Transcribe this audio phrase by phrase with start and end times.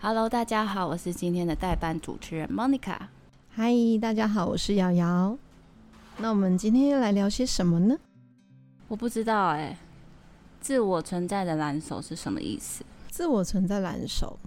[0.00, 2.96] Hello，大家好，我是今天的代班主持人 Monica。
[3.50, 5.36] 嗨，大家好，我是瑶瑶。
[6.18, 7.98] 那我们今天要来聊些什么呢？
[8.86, 9.78] 我不知道哎、欸，
[10.60, 12.84] 自我存在的蓝手是什么意思？
[13.10, 14.38] 自我存在蓝手，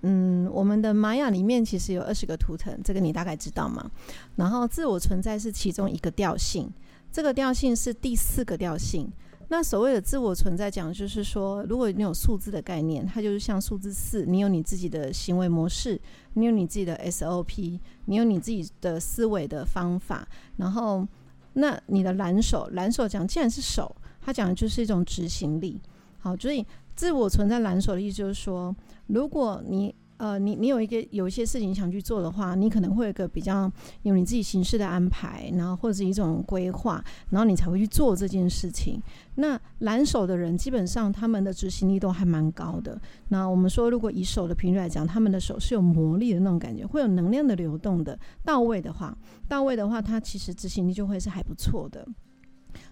[0.00, 3.88] 嗯，我们的玛雅里面其实有二十个图腾，这个你大概知道吗？
[4.34, 6.68] 然后自我存在是其中一个调性，
[7.12, 9.08] 这个调性是第四个调性。
[9.48, 16.00] 那所谓的自我存在，讲就是说，如果你有数字的概念，它就是像数字四，你有你自己的行为模式，
[16.34, 20.26] 你有你自己的 SOP，你有你自己的思维的方法。
[20.56, 21.06] 然后，
[21.52, 25.80] 那你的蓝手，蓝手讲既然是手，它讲的就是一种执行力。
[26.18, 28.74] 好，所以自我存在蓝手的意思就是说，
[29.06, 33.70] 如果你呃，你你有一个有一些事情想去做的话，你可能会有一个比较
[34.02, 39.00] 有你自己形式的安排，然后或者是一种规划，然后你才会去做这件事情。
[39.34, 42.98] 那蓝手的人基本上他们的执行力都还蛮高的。
[43.28, 48.18] 那我们说，如果以手的频率来讲，他们的手是有魔力的那种感觉，会有能量的流动的。
[48.42, 52.06] 到位的话，到位的话，它其实执行力就会是还不错的。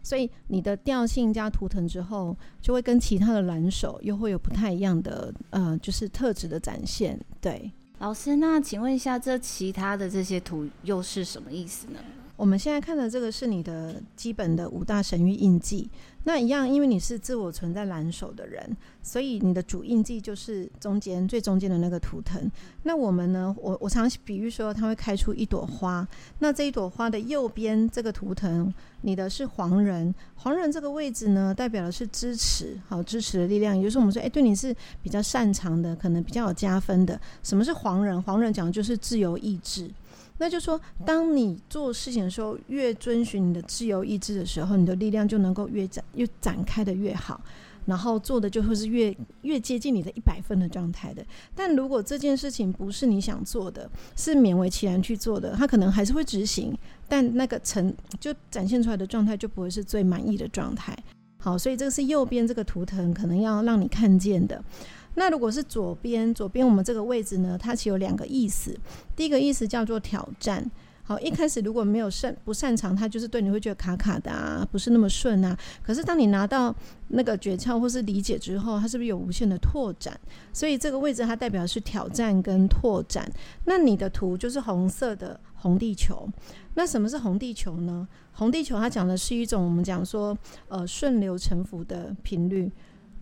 [0.03, 7.19] 所以你的调性加图腾之后，就会跟其他的蓝手又会有不太一样的呃，就是特质的展现。
[7.41, 11.99] 对，老师，那请问一下，这其他的这些图又是什么意思呢？
[12.37, 15.89] 我们现在看的这个是你的基本的五大神域印记。
[16.27, 22.51] 那一样，因为你是自我存在蓝手的人，所以你的主印记就是中间最中间的那个图腾。
[22.85, 23.55] 那我们呢？
[23.61, 26.07] 我我常比喻说，它会开出一朵花。
[26.39, 28.73] 那这一朵花的右边这个图腾，
[29.03, 30.15] 你的是黄人。
[30.37, 33.77] 黄人这个位置呢，代表的是支持，好支持的力量。
[33.77, 37.21] 也就是我们说，哎，对你是比较擅长的，可能比较有加分的。
[37.43, 38.21] 什么是黄人？
[38.23, 39.91] 黄人讲的就是自由意志。
[40.39, 47.41] 那就说，当你做事情的时候，越遵循你的自由意志的时候，你的力量就能够越展越展开的越好，
[47.87, 51.25] 然后做的就会是越越接近你的一百分的状态的。
[51.55, 56.77] 但如果这件事情不是你想做的，是勉为其难去做的，他可能还是会执行，
[57.09, 60.97] 但那个成就展现出来的状态就不会是最满意的状态。
[61.39, 64.65] 好，所以这个是右边这个图腾可能要让你看见的。
[65.15, 68.77] 那如果是左边，左边我们这个位置呢，它其实有两个意思。
[69.15, 70.71] 第一个意思叫做挑战。
[71.07, 75.55] 好，一开始如果没有擅不擅长，它就是对你会觉得卡卡的啊，不是那么顺啊。
[75.83, 76.75] 可是当你拿到
[77.09, 80.19] 那个诀窍或是理解之后，它是不是有无限的拓展？
[80.51, 83.31] 所以这个位置它代表是挑战跟拓展。
[83.67, 86.27] 那你的图就是红色的红地球。
[86.73, 88.09] 那什么是红地球呢？
[88.33, 90.37] 红地球它讲的是一种我们讲说
[90.69, 92.73] 呃顺流成符的频率。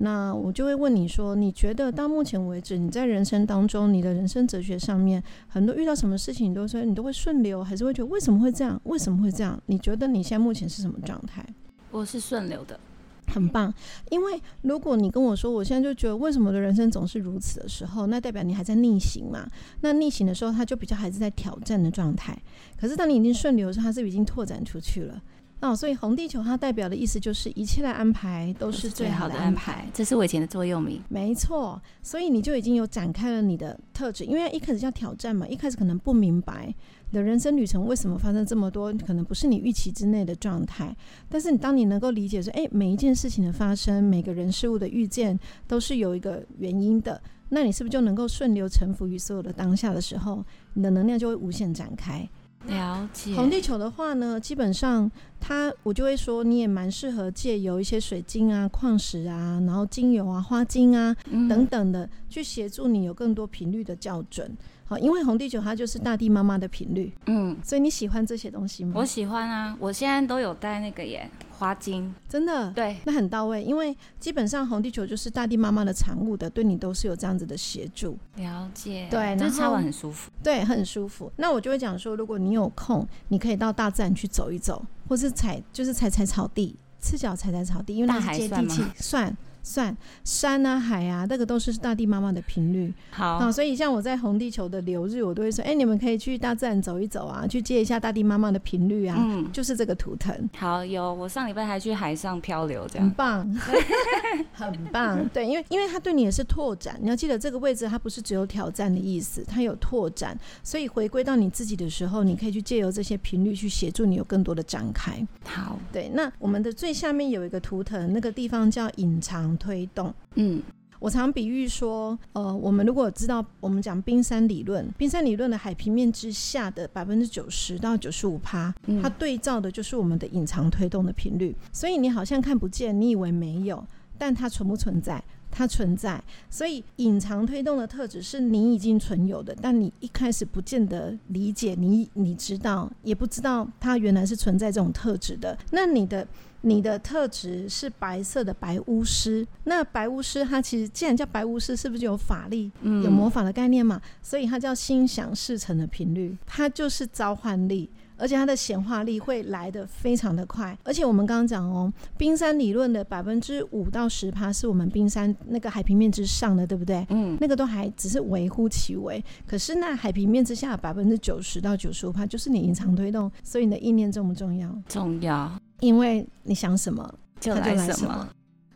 [0.04, 8.80] 那我就会问你说，你觉得到目前为止，你在人生当中，你的人生哲学上面，很多遇到什么事情，你都说你都会顺流，还是会觉得为什么会这样？
[8.82, 9.56] 为什么会这样？
[9.66, 11.46] 你觉得你现在目前是什么状态？
[11.92, 12.80] 我是顺流的，
[13.28, 13.72] 很棒。
[14.10, 19.48] 因为如果你跟我说，我现在就觉得为什么我的人生总是如此的时候，那代表你还在逆行嘛？
[19.82, 22.36] 那逆行的时候，它就比较还是在挑战的状态。
[22.76, 25.22] 可是当你已经顺流的时候，它是不是已经拓展出去了。
[25.62, 31.00] 哦，所以红地球它代表的意思就是一切的安排都是最好的安排，这是我以前的座右铭。
[31.09, 36.75] 没错，所以你就已经有展开了你的特质，因为一开始叫挑战嘛，一开始可能不明白
[37.11, 40.95] 你的人生旅程为什么发生这么多，可能不是你预期之内的状态。
[41.28, 50.44] 但是你当你能够理解说，哎，每一件事情的发生，每个人事物的遇见都是有一个原因的，那你是不是就能够顺流成浮于所有的当下的时候，
[50.75, 52.29] 你的能量就会无限展开。
[52.67, 53.34] 了解。
[53.34, 64.56] 红地球的话呢，基本上它我就会说，你也蛮适合借由一些水晶啊、矿石啊，然后精油啊、花精啊、嗯、等等的，去协助你有更多频率的校准。
[64.93, 68.93] 好，因为红地球它就是大地妈妈的频率，嗯，所以你喜欢这些东西吗？
[68.97, 71.29] 我喜欢啊，我现在都有带那个耶。
[71.59, 72.12] 花精。
[72.29, 72.73] 真的？
[72.73, 78.19] 对，那很到位，因为基本上红地球就是大地妈妈的产物的，对你都是有这样子的协助。
[78.35, 81.31] 了解，对，然后擦完很舒服，对，很舒服。
[81.37, 92.93] 那我就会讲说，如果你有空，你可以到大自然去走一走，或是踩，就是踩踩草地，赤脚踩踩草地，因为那是接地气，算算山啊、海啊，那个都是大地妈妈的频率。
[93.11, 99.17] 好啊，所以像我在红地球的流日，我都会说，哎、欸，你们可以去大自然走一走啊，去接一下大地妈妈的频率啊。
[99.19, 100.50] 嗯，就是这个图腾。
[100.56, 103.61] 好，有我上礼拜还去海上漂流，这样很棒，
[104.53, 105.29] 很棒。
[105.29, 106.99] 对，因为因为它对你也是拓展。
[107.00, 110.38] 你要记得这个位置，它不是只有挑战的意思，它有拓展。
[110.62, 115.26] 所以回归到你自己的时候，你可以去借由这些频率去协助你有更多的展开。
[115.44, 116.11] 好，对。
[116.15, 120.12] 那我们的最下面有一个图腾，那个地方叫隐藏推动。
[120.34, 120.62] 嗯，
[120.99, 128.72] 我常比喻说，呃，我们如果知道我们讲冰山理论，冰山理论的海平面之下的百分之九十到九十五趴，
[129.02, 131.54] 它对照的就是我们的隐藏推动的频率。
[131.72, 133.84] 所以你好像看不见，你以为没有，
[134.16, 135.22] 但它存不存在？
[135.50, 136.22] 它存在。
[136.48, 145.58] 所以隐藏推动的特质是你已经存有的，但你一开始不见得理解，你你知道也不知道它原来是存在这种特质的。
[145.72, 146.26] 那你的。
[146.62, 154.00] 你的特质是白色的白巫师，那白巫师它其实既然叫白巫师，是不是就有法力、有魔法的概念嘛？
[154.23, 160.76] 所以它叫心想事成的频率，它就是召唤力，而且它的显化力会来得非常的快。
[160.85, 167.05] 而且我们刚刚讲哦，冰山理论的百分之五到十趴是我们冰山那个海平面之上的，对不对？
[167.11, 169.23] 嗯，那个都还只是微乎其微。
[169.49, 174.73] 可是那海平面之下百分之九十到九十五趴就是你隐藏推动，所以你的意念重不重要？
[174.88, 175.53] 重要。
[175.82, 178.29] 因为你想什么，就来什么。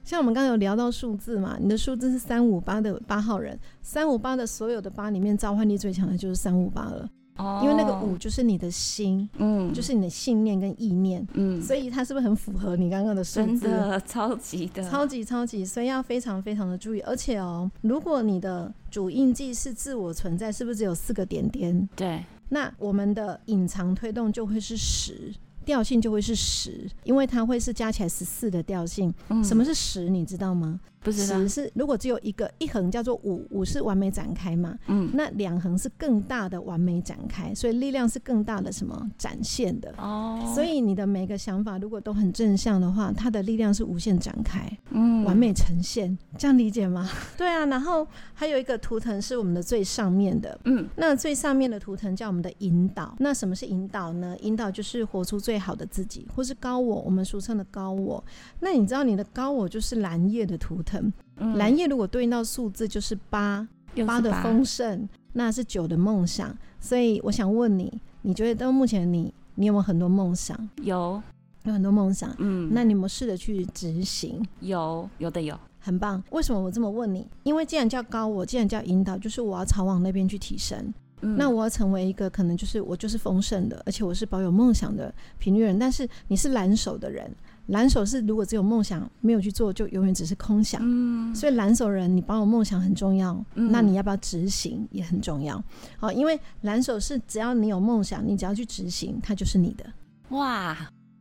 [0.04, 7.08] 像我们刚刚有聊到数字嘛，你的数字是三五八的八号人，三五八的所有的八里面，召唤力最强的就是三五八了。
[7.38, 13.68] 哦，因为那个五就是你的心，嗯，就是你的信念跟意念，嗯，所以它是不是很符合你刚刚的数字？
[13.68, 17.00] 真的，超级的，超级超级，所以要非常非常的注意。
[17.00, 21.88] 而且哦，如果你的主印记是自我存在，是不是只有四个点点？
[21.94, 25.34] 对，那我们的隐藏推动就会是十。
[25.66, 29.12] 调性就会是十，因为它会是加起来十四的调性。
[29.28, 29.44] 嗯。
[29.44, 30.08] 什么是十？
[30.08, 30.80] 你知道吗？
[31.06, 31.38] 不知道。
[31.38, 34.76] 十是如果只有一个一横叫做五，五是完美展开嘛？
[34.88, 35.08] 嗯。
[35.14, 39.94] 那两横是更大的完美展开，所以力量是更大的什么展现的？
[39.98, 40.52] 哦。
[40.52, 46.18] 所以你的每个想法如果都很正向的话，它的力量是无限展开，嗯，完美呈现。
[46.36, 47.08] 这样理解吗？
[47.36, 47.64] 对啊。
[47.66, 48.04] 然后
[48.34, 53.14] 还有一个图腾是我们的最上面的，嗯，那最上面的图腾叫我们的引导。
[53.20, 54.36] 那什么是引导呢？
[54.40, 58.22] 引导就是活出最好的自己，或是高我，我们俗称的高我。
[58.58, 60.95] 那你知道你的高我就是蓝叶的图腾。
[61.36, 63.66] 嗯、蓝叶如果对应到数字就是八，
[64.06, 66.56] 八的丰盛，那是九的梦想。
[66.80, 70.56] 所以我想问你，你觉得到目前你你有没有很多梦想？
[70.82, 71.20] 有，
[71.64, 72.34] 有很多梦想。
[72.38, 74.46] 嗯，那你有没有试着去执行？
[74.60, 76.22] 有，有的有，很棒。
[76.30, 77.26] 为什么我这么问你？
[77.42, 80.92] 因为既然叫高我，既然叫引导，就是我要朝往那边去提升。
[81.22, 85.78] 嗯，那我要成为一个可能就是我就是丰盛的，而且我是保有梦想的频率人。
[85.78, 87.34] 但是你是蓝手的人。
[87.66, 90.80] 蓝手是如果只有梦想没有去做，就永远只是空想。
[90.84, 93.32] 嗯，所以蓝手人，你保有梦想很重要。
[93.54, 95.62] 嗯，那你要不要执行也很重要。
[95.98, 99.84] 好，因为蓝手是只要你有梦想，你只要去执行，它就是你的。
[100.28, 100.76] 哇，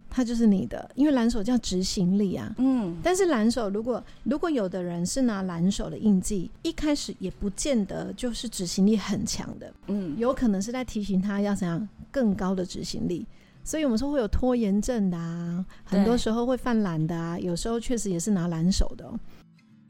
[0.09, 2.53] 它就是你的，因为蓝手叫执行力啊。
[2.57, 9.73] 嗯，但是蓝手如果如果有的人是拿蓝手的印记，一开始也不见得就是执行力很强的。
[9.87, 13.25] 嗯，有可能是在提醒他要怎样更高的执行力。
[13.65, 19.19] 所以我们说会有拖延症的啊，很多时候会犯懒的啊，有时候确实也是拿懒手的喔。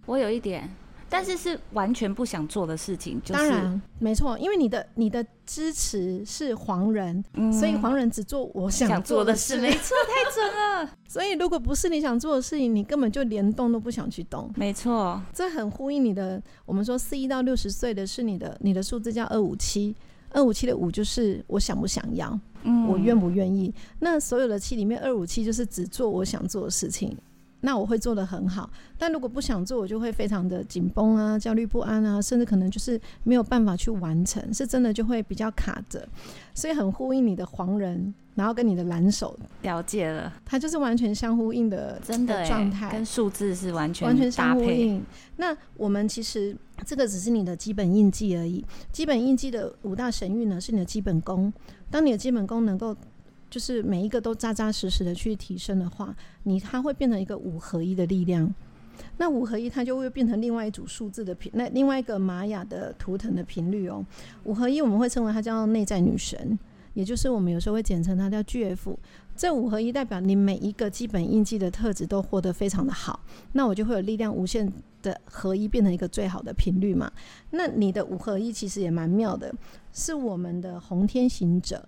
[0.06, 0.69] 我有一点，
[1.10, 3.33] 但是是完全不想做的事情，就是。
[3.33, 9.60] 当然，没错，因为你的你的支持是黄人，嗯，所以黄人只做我想做的事。
[9.60, 10.89] 没错，太准了。
[11.10, 14.50] 所以如果不是你想做的事情，你根本就连动都不想去动。
[14.56, 16.42] 没错，这很呼应你的。
[16.66, 19.94] 我们说四一到六十岁的是你的，你的数字叫二五七，
[20.30, 22.40] 二五七的五就是我想不想要。
[22.66, 23.74] 嗯，我愿不愿意？
[24.00, 27.16] 那所有的气里面，二五气就是只做我想做的事情，
[27.66, 28.69] 那我会做得很好。
[28.95, 36.07] 但如果不想做，我就会非常的紧绷啊，焦虑不安啊，甚至可能就是没有办法去完成，是真的就会比较卡着。
[36.54, 45.04] 所以很呼应你的黄人，然后跟你的蓝手了解了，它就是完全相呼应的，真的状态，跟数字是完全完全相呼应。
[45.38, 46.56] 那我们其实
[46.86, 51.52] 这个只是你的基本印记而已，基本印记的五大神韵呢，是你的基本功。
[51.92, 52.95] 当你的基本功能够，
[53.49, 58.54] 就是每一个都扎扎实实的去提升的话，你它会变成一个五合一的力量。
[59.18, 64.06] 那五合一它就会变成另外一组数字的频，那另外一个玛雅的图腾的频率哦。
[64.45, 66.57] 五合一我们会称为它叫内在女神，
[66.94, 68.95] 也就是我们有时候会简称它叫 GF。
[69.35, 73.19] 这五合一代表你每一个基本印记的特质都获得非常的好，
[73.52, 74.71] 那我就会有力量无限
[75.02, 77.11] 的合一变成一个最好的频率嘛。
[77.52, 79.54] 那你的五合一其实也蛮妙的，
[79.92, 81.85] 是我们的红天行者。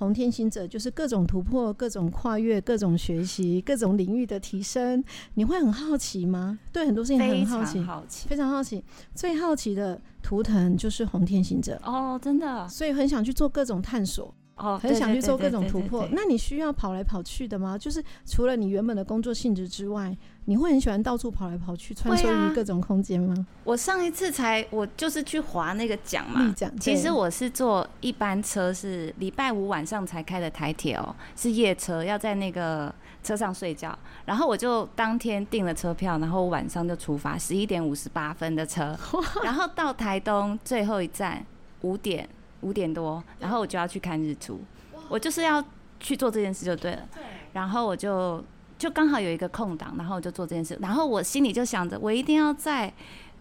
[0.00, 5.04] 红天行者就是各种突破、各种跨越、各种学习、各种领域的提升。
[5.34, 6.58] 你会很好奇吗？
[6.72, 8.84] 对很多事情很好奇，非常好奇，非常好奇。
[9.14, 14.34] 最好奇的图腾就是红天行者哦，真的，所以很想去做各种探索。
[14.56, 16.08] 哦，很想去做各种突破。
[16.12, 17.76] 那你需要跑来跑去的吗？
[17.76, 20.16] 就是除了你原本的工作性质之外，
[20.50, 23.32] 你会很喜欢到处跑来跑去，穿梭于各种空间吗？
[23.62, 26.52] 我上一次才，我就是去划那个桨嘛。
[26.80, 32.92] 其实我是坐一班车，是礼拜五晚上才开的台铁哦，是夜车，要在那个
[33.22, 33.96] 车上睡觉。
[34.24, 38.98] 然后我就当天订了车票，然后晚上就出发，十一点五十八分的车，
[39.44, 41.46] 然后到台东最后一站
[41.82, 42.28] 五点。
[42.62, 44.60] 五点多，然后我就要去看日出，
[45.08, 45.64] 我就是要
[45.98, 47.08] 去做这件事就对了。
[47.14, 47.22] 对。
[47.54, 48.44] 然后我就
[48.80, 50.74] 就刚好有一个空档，然后我就做这件事。
[50.80, 52.90] 然后我心里就想着，我一定要在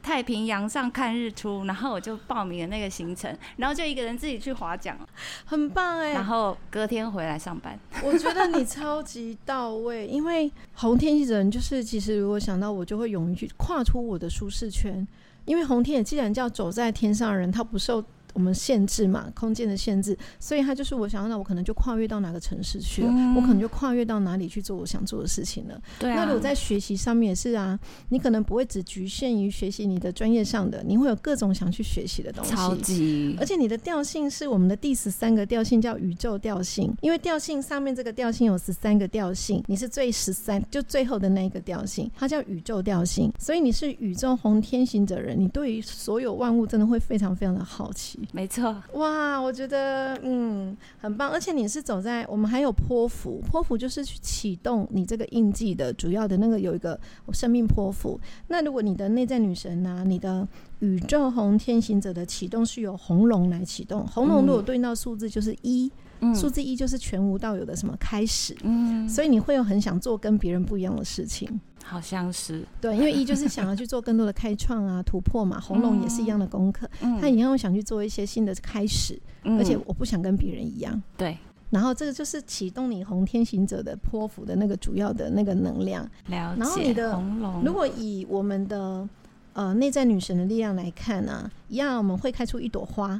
[0.03, 1.63] 太平洋上看日出。
[1.63, 4.99] 然后我就报名了那个行程，然后就一个人自己去划桨，
[5.45, 6.11] 很棒哎。
[6.11, 7.79] 然后隔天回来上班。
[8.03, 15.07] 我觉得你超级到位，因为红天行者就是其实如果想到我，就会勇于去跨出我的舒适圈，
[15.45, 18.03] 因为红天也既然叫走在天上人，他不受。
[18.39, 25.77] 我们限制嘛，空间的限制，所以他就是我想要，那我可能就跨越到哪个城市去了，嗯、我可能就跨越到哪里去做我想做的事情了。
[25.99, 26.15] 对啊。
[26.15, 27.77] 那如果在学习上面也是啊，
[28.07, 32.51] 你可能不会只局限于学习你的专业上的，你会有各种想去学习的东西。
[32.51, 33.35] 超级。
[33.37, 36.95] 而且你的调性是我们的第十三个调性，叫宇宙调性。
[37.01, 43.29] 因为调性上面这个调性有十三个调性，你是最十三，就最后的那一个调性，它叫宇宙调性。
[43.37, 48.17] 所以你是宇宙红天行者人，你对于所有万物真的会非常非常的好奇。
[48.31, 56.99] 没错， 哇，我觉得嗯很棒，而且你是走在我们还有泼幅，泼幅就是去启动你这个印记的主要的那个有一个
[57.33, 58.19] 生命泼幅。
[58.47, 60.47] 那如果你的内在女神啊，你的
[60.79, 65.91] 宇宙红天行者的启动是由红龙来启动，红龙如果对应到数字就是一，嗯，
[66.35, 71.59] 数字一就是全无到有的什么开始，嗯，所以你会有很想做跟别人不一样的事情。
[71.81, 75.59] 好像是对，因为一就是想要去做更多的开创啊、突破嘛。
[75.63, 76.87] 红龙也是一样的功课，
[77.19, 81.01] 他一样会想去做一些新的开始，而且我不想跟别人一样。
[81.17, 81.35] 对，
[81.71, 86.03] 然后这个就是启动你红天行者的泼妇的那个主要的那个能量。
[86.27, 86.59] 了解。
[86.59, 89.07] 然后你的红龙，如果以我们的
[89.53, 93.19] 呃内在女神的力量来看呢、啊，一样我们会开出一朵花，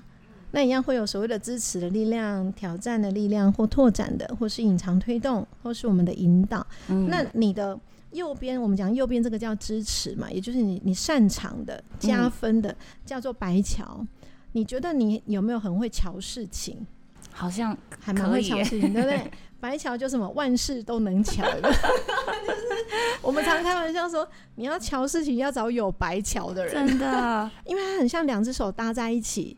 [0.52, 6.66] 那一样会有所谓的支持的力量、挑战的力量，或拓展的，或是隐藏推动，或是我们的引导。
[7.08, 7.80] 那你的。
[8.14, 12.76] 右边我们讲右边这个叫支持嘛，也就是你你擅长的加分的，嗯、
[13.06, 14.04] 叫做白桥。
[14.54, 16.88] 你觉得你有没有很会瞧事情？
[17.32, 19.32] 好像还蛮会瞧事情，对不对？
[19.62, 22.62] 白桥就什么万事都能瞧的， 就是
[23.22, 29.56] 我们常开玩笑说，你要瞧事情要找有白桥的人，真的， 因为它很像两只手搭在一起。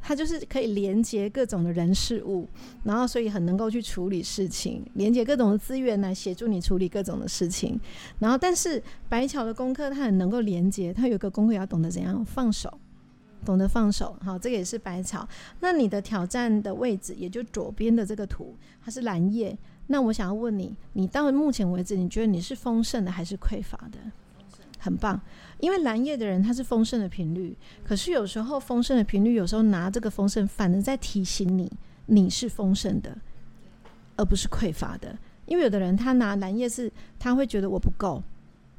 [0.00, 2.48] 它就是可以连接各种的人事物，
[2.84, 7.78] 然后所以很能够去处理事情，连接各种的资源来协助你处理各种的事情。
[8.18, 12.72] 然后，但是白桥的功课它很能够连接，它有个功课要懂得怎样放手，
[13.44, 14.16] 懂得放手。
[14.24, 15.28] 好，这个也是白桥。
[15.60, 19.56] 那你的挑战的位置，也就左边的这个图，它是蓝叶。
[19.88, 23.98] 那我想要问你，你到目前为止，你觉得你是丰盛的还是匮乏的？
[24.78, 25.20] 很棒，
[25.60, 31.70] 因为蓝夜的人他是丰盛的频率，可是有时候丰盛的频率有时候拿这个丰盛，反而在提醒你
[32.06, 33.16] 你是丰盛的，
[34.16, 35.16] 而不是匮乏的。
[35.46, 38.22] 因为有的人他拿蓝夜是他会觉得我不够，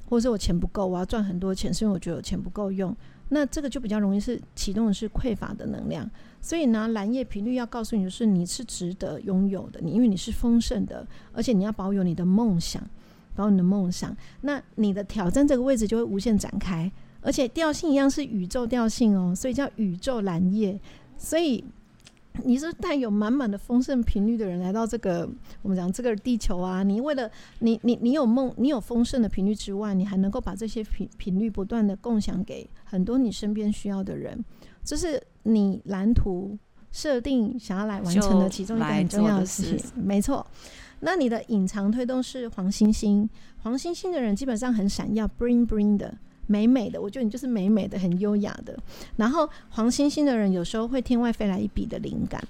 [0.08, 2.96] 或者是我钱不够，我要赚很多钱，是因为我觉得我钱不够用。
[3.32, 6.10] 那这个就比较容易是启动的是匮乏的能量。
[6.42, 12.82] 所以拿蓝夜频率要告诉你的是你是值得拥有的，你因为你是丰盛的，而且你要保有你的梦想。
[13.40, 16.92] 保你的梦想，那你的挑战这个位置就会无限展开，
[17.22, 20.78] 而且调性一样是宇宙调性哦，所以叫宇宙蓝夜。
[21.18, 21.64] 所以
[22.44, 25.30] 你是带有满满的丰盛频率的人来到这个
[25.62, 34.44] 我们讲这个地球啊，你为了你你你有梦，你有丰盛的频率之外，你还能够把这些频频率不断的共享给很多你身边需要的人，
[34.84, 36.58] 这是你蓝图
[36.92, 40.46] 设定想要来完成的其中一个很重要的事情，没错。
[41.02, 43.30] 那你的隐藏推动是黄星星，
[43.64, 46.14] 黄星星的人基本上很闪耀，bling bling 的，
[46.48, 47.02] 美美的。
[47.02, 48.78] 我觉得你就是美美的，很优雅的。
[49.16, 52.42] 然后黄星星的人有时候会天外飞来一笔的灵感。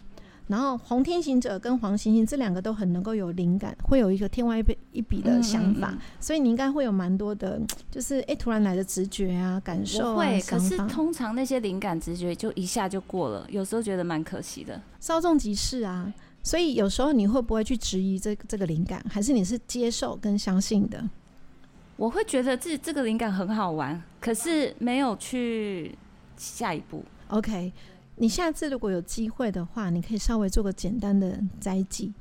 [0.48, 5.92] 然后红天行者跟黄星星这两个都很能够有灵感，会有一个天外一笔一笔的想法。
[5.92, 10.16] 嗯嗯嗯，所以你应该会有蛮多的，就是哎突然来的直觉啊、感受啊。
[10.16, 16.12] 会，可是通常那些灵感直觉就一下就过了，有时候觉得蛮可惜的，稍纵即逝啊。
[16.50, 21.08] 所以有时候你会不会去质疑这这个灵感，还是你是接受跟相信的？
[21.96, 25.96] 我会觉得自己这个灵感很好玩，可是没有去
[26.38, 27.04] 下一步。
[27.28, 27.72] OK，
[28.16, 32.12] 你下次如果有机会的话，你可以稍微做个简单的摘记，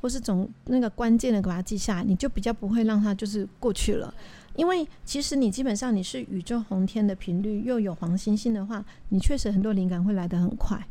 [0.00, 4.14] 或是总那个关键的给它记下来，你就比较不会让它就是过去了。
[4.54, 10.86] 因为其实你基本上你是宇宙红天的频率，又有黄星星的话，你确实很多灵感会来得很快，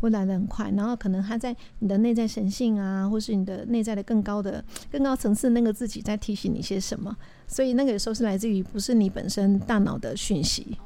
[0.00, 0.70] 会来的很快。
[0.76, 10.78] 然后可能他在你的内在神性啊，或是你的内在的更高的、更高层次那个自己在提醒你些什么，所以那个有时候是来自于不是你本身大脑的讯息。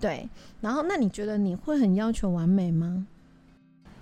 [0.00, 0.28] 对，
[0.60, 3.06] 然后那你觉得你会很要求完美吗？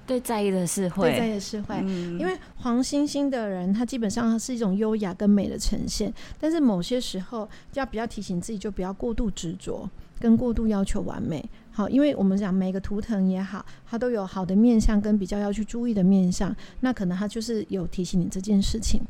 [0.07, 9.89] 对，在意的是会，对，在意的是会，嗯、因为黄星星的人，他基本上是一种优雅跟美的呈现，但是某些时候要比较提醒自己，就不要过度执着
[10.21, 11.45] 跟过度要求完美。
[11.77, 19.03] 好，因为我们讲每个图腾也好，它都有好的面相跟比较要去注意的面相，那可能它就是有提醒你这件事情。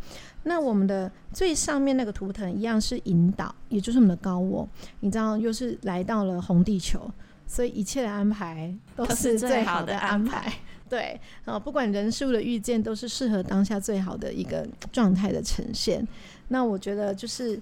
[0.43, 4.69] 那我们的最上面那个图腾一样是引导，也就是我们的高我，
[4.99, 7.09] 你知道，又是来到了红地球，
[7.47, 10.53] 所以一切的安排都是最好的安排。
[10.89, 16.05] 对，啊，不管人事物的遇见，都是适合当下最好的一个状态的呈现。
[16.49, 17.61] 那我觉得就是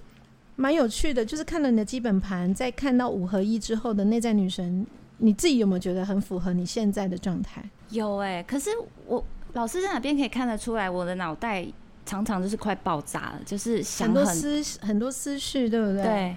[0.57, 4.87] 蛮有趣的，就是看了你的基本盘，在看到五合一之后的内在女神，
[5.19, 7.69] 你自己有没有觉得很符合你现在的状态？
[7.91, 8.71] 有哎、欸，可是
[9.07, 11.67] 我老师在哪边可以看得出来，我的脑袋。
[12.07, 16.03] 常常就是快爆炸了，就是想很，很多思很多思绪，对不对？
[16.03, 16.37] 对，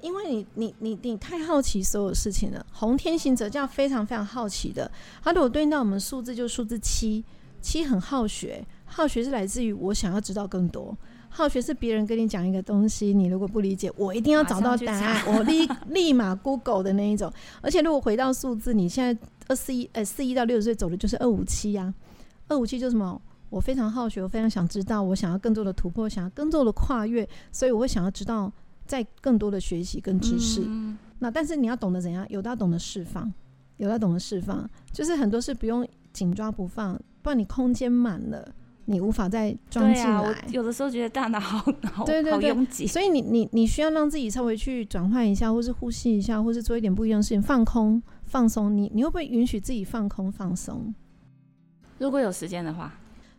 [0.00, 2.66] 因为你你你你太好奇所有事情了。
[2.72, 4.90] 红天行者这样非常非常好奇的，
[5.22, 7.22] 它如果对应到我们数字，就是数字七，
[7.60, 10.96] 七很好学，好学是来自于我想要知道更多，
[11.28, 17.32] 好学是别人跟你讲一个东西，你如果不理解，我一定要找到答案，我立 立马 Google 的那一种。
[17.60, 21.92] 而且如果回到数字，你现在二四一呃四一到六十岁走的就是二五七呀，
[22.48, 23.20] 二五七就是什么？
[23.50, 28.52] 我非常好学，我非常想知道，我想要更多的突破，想要更多的跨越，所以我会想要知道
[28.84, 30.62] 在更多的学习跟知识。
[30.66, 33.32] 嗯、那但是你要懂得怎样，有的要懂得释放，
[33.78, 38.46] 有的要懂得释放，就是很多事不用紧抓不放，不然你空间满了，
[38.88, 40.10] 你无法再装进来。
[40.10, 41.58] 啊、有的时候觉得大脑好
[41.92, 48.76] 好对对对，好拥挤，所以你你你需要让自己稍微去转换一下，或是呼吸一下，或是做一点不一样的事情，放空放松。
[48.76, 50.94] 你你会不会允许自己放空放松？
[51.98, 52.92] 如果有时间的话。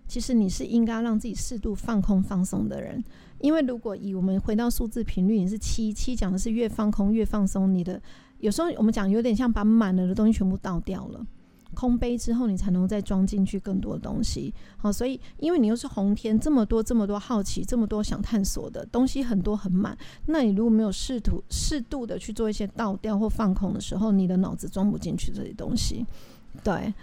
[0.08, 3.03] 其实你是应该让自己适度放空放松的人，
[3.41, 8.01] 因为如果以我们回到数字频率，你是七七讲的是越放空越放松，你的
[8.39, 11.24] 有时候我们讲有点像把满了的东西全部倒掉了，
[11.73, 14.53] 空杯之后你才能再装进去更多的东西。
[14.77, 26.05] 好，所以因为你又是红天，这么多这么多好奇，这么多想探索的东西很多很满，那你如果没有试图适度的去做一些倒掉或放空的时候，你的脑子装不进去这些东西，
[26.63, 26.94] 对。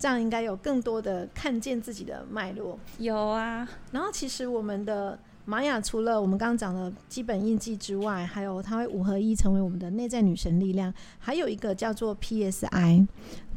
[0.00, 2.78] 这样应该有更多的看见自己的脉络。
[2.98, 5.18] 有啊，然后其实我们的
[5.48, 13.06] 玛雅除了我们刚刚讲的基本印记之外，还有它会五合一成为我们的内在女神力量，还有一个叫做 PSI。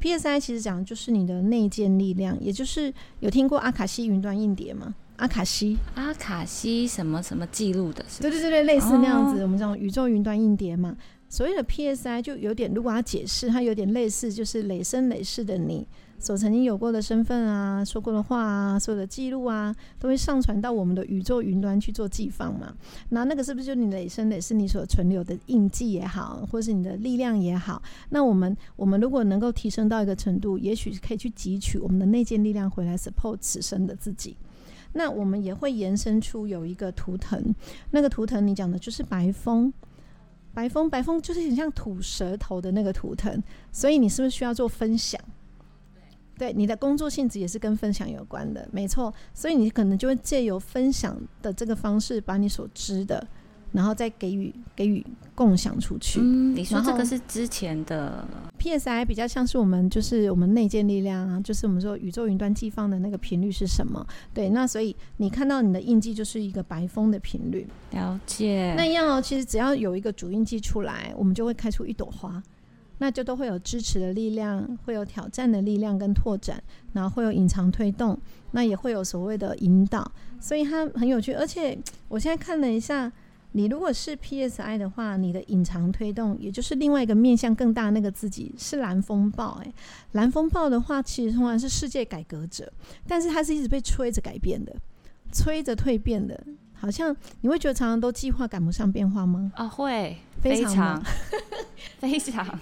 [0.01, 4.95] PSI 其实讲的就是你的内建力量，也就是有听过阿卡西云端硬碟吗？
[5.17, 8.21] 阿卡西，阿卡西什么什么记录的是是？
[8.21, 10.95] 对对对对，类似那样子，哦、我们讲宇宙云端硬碟嘛。
[11.27, 15.85] 所谓的 PSI 就有点，如果要解释，它有点类似，就是累生累世的你。
[16.21, 22.71] 所曾经有过的身份啊，说过的话啊，所有的记录啊，都会上传到我们的宇宙云端去做寄放嘛。
[23.09, 27.81] 那那个是不是就你累生累世你所存留的印记也好，或是你的力量也好？
[28.11, 34.37] 那我们我们如果能够提升到一个程度，也许可以去汲取我们的内建力量回来 support 此生的自己。
[34.93, 37.43] 那我们也会延伸出有一个图腾，
[37.89, 39.73] 那个图腾你讲的就是白风，
[40.53, 45.19] 白风白风就是很像吐舌头的那个图腾，所以你是不是需要做分享？
[46.41, 49.13] 对，你的工作性质也是跟分享有关的，没错。
[49.31, 53.23] 所以你可能就会借由分享的这个方式，把你所知的，
[53.73, 56.19] 然后再给予给予共享出去。
[56.19, 58.27] 嗯，你说这个是之前的
[58.57, 64.03] PSI 比较像是我们就是我们内建力量啊，就是我们说宇宙云端寄放的那个频率是什么？
[64.33, 67.67] 对，那所以你看到你的印记就是一个白风的频率。
[67.91, 68.73] 了解。
[68.75, 72.41] 那一样哦，其实只要有一个主印记出来，我们就会开出一朵花。
[73.01, 76.61] 那就都会有支持的力量，会有挑战的力量跟拓展，
[76.93, 78.15] 然后会有隐藏推动，
[78.51, 81.33] 那也会有所谓的引导，所以它很有趣。
[81.33, 81.75] 而且
[82.07, 83.11] 我现在看了一下，
[83.53, 89.59] 你如果是 PSI 的话，你的隐藏推动，也就是另外一个面向更大那个自己是蓝风暴。
[89.63, 89.73] 诶，
[90.11, 92.71] 蓝风暴的话，其实通常是世界改革者，
[93.07, 94.71] 但是它是一直被吹着改变的，
[95.33, 96.39] 吹着蜕变的，
[96.73, 99.51] 好像你会觉得常常都计划赶不上变化吗？
[99.55, 101.03] 啊，会，非常，
[101.97, 102.59] 非常。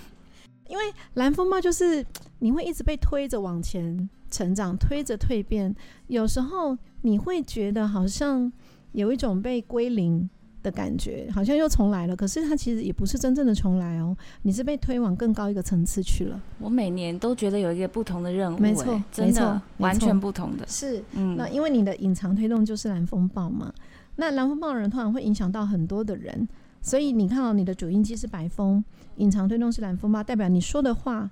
[0.70, 0.84] 因为
[1.16, 2.06] 蓝风暴就是
[2.40, 5.76] 你会一直被推着往前成长，推着蜕变。
[6.08, 8.50] 有时候你会觉得好像
[8.94, 10.30] 有一种被归零，
[10.62, 12.16] 的感觉，好像又重来了。
[12.16, 16.40] 可是它其实也不是真正的重来哦，你是被推往更高一个层次去了。
[16.60, 20.68] 我每年都觉得有一个不同的任务，没错，真的没错，完全不同的。
[20.68, 23.74] 是，嗯，那因为你的隐藏推动就是蓝风暴嘛，
[24.18, 26.48] 那蓝风暴的人通常会影响到很多的人，
[26.82, 28.84] 所以你看到你的主音机是白风，
[29.20, 31.30] 隐藏推动是蓝风暴，代表你说的话。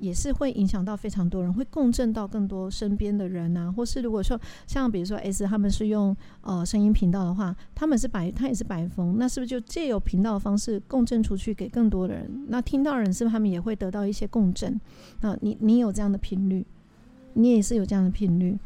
[0.00, 12.46] 也是会影响到非常多人，会共振到更多身边的人啊，或是如果说像比如说 S 他们是用呃声音频道的话，他们是白，他也是白风，那是不是就借由频道的方式共振出去给更多的人？
[12.46, 14.80] 那听到人是不是他们也会得到一些共振？
[15.20, 16.64] 那你你有这样的频率，
[17.32, 18.56] 你也是有这样的频率，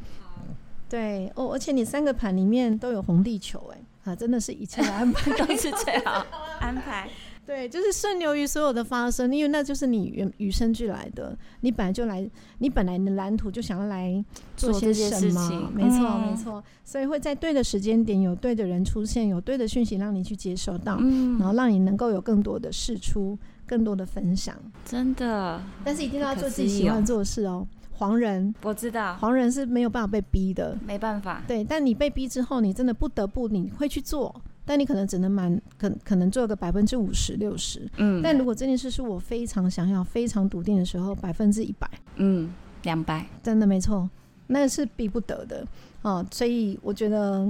[0.86, 6.26] 对哦，而且你三个盘里面都有红地球，哎啊，真的是一切的安排都是这样
[6.60, 7.08] 安排。
[7.44, 12.28] 对，就是顺流于所有的发生，因为那就是你与与生俱来的，你本来就来，
[12.58, 14.24] 你本来的蓝图就想要来
[14.56, 27.66] 做些什么，事情没错、嗯、没错，所以会在对的时间点有对的人出现，有对的讯息让你去接收到，嗯、然后让你能够有更多的事出，更多的分享，真的，但是一定要做自己喜欢做的事哦。
[27.94, 34.34] 黄人，我知道，黄人是没有办法被逼的，没办法，对，但你被逼之后，你真的不得不，你会去做。
[34.64, 38.20] 但你可能只能满，可可能做个百分之五十六十，嗯。
[38.22, 44.08] 但如果这件事是我非常想要、非常笃定的时候，百分之一百，嗯，两百，真的没错，
[44.46, 45.66] 那是逼不得的
[46.02, 46.24] 哦。
[46.30, 47.48] 所以我觉得，